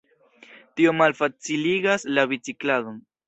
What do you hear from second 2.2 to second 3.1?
bicikladon.